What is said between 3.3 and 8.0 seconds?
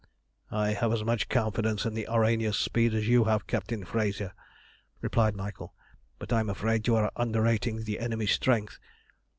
Captain Frazer," replied Michael, "but I'm afraid you are underrating the